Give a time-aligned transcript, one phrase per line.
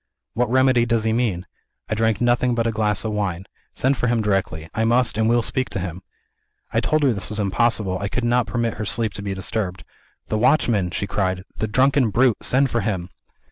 [0.33, 1.45] 'What remedy does he mean?
[1.87, 3.45] I drank nothing but a glass of wine.
[3.71, 6.01] Send for him directly I must, and will speak to him!'
[6.73, 9.83] I told her this was impossible; I could not permit his sleep to be disturbed.
[10.25, 12.37] 'The watchman!' she cried; 'the drunken brute!
[12.41, 13.09] send for him.'